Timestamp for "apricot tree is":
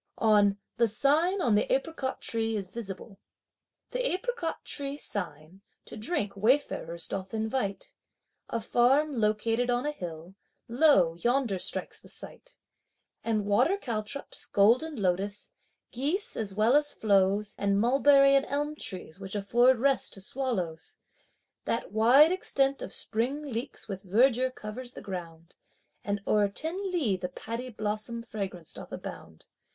1.71-2.71